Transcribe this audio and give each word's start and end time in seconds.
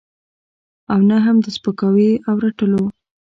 او 0.91 0.99
نه 1.09 1.17
هم 1.25 1.37
د 1.41 1.47
سپکاوي 1.55 2.11
او 2.27 2.35
رټلو. 2.43 2.83